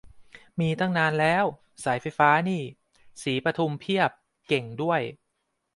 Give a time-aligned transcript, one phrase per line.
[0.59, 1.45] มีตั้งนานแล้ว
[1.83, 2.61] สายไฟฟ้านี่
[3.21, 4.11] ศรีปทุมเพียบ
[4.47, 5.01] เก่งด้วย